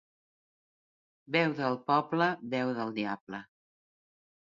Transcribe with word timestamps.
Veu 1.35 1.53
del 1.59 1.77
poble, 1.91 2.29
veu 2.55 2.71
del 2.79 2.95
diable. 2.97 3.43